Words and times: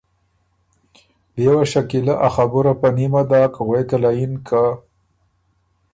بيې 1.33 1.51
وه 1.55 1.65
شکیلۀ 1.71 2.13
ا 2.25 2.27
خبُره 2.35 2.73
په 2.81 2.87
نیمه 2.97 3.21
داک، 3.29 3.53
غوېکه 3.65 3.97
له 4.03 4.11
یِن 4.19 4.33
که 4.47 4.63